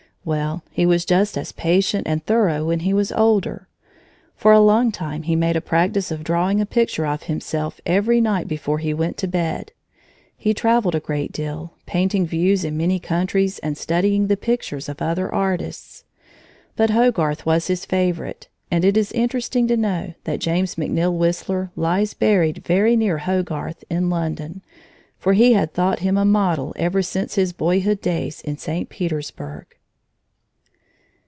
[0.23, 3.67] Well, he was just as patient and thorough when he was older.
[4.35, 8.21] For a long time he made a practice of drawing a picture of himself every
[8.21, 9.71] night before he went to bed.
[10.37, 15.01] He traveled a great deal, painting views in many countries and studying the pictures of
[15.01, 16.03] other artists.
[16.75, 21.71] But Hogarth was his favorite, and it is interesting to know that James McNeill Whistler
[21.75, 24.61] lies buried very near Hogarth, in London,
[25.17, 28.87] for he had thought him a model ever since his boyhood days in St.
[28.87, 29.65] Petersburg.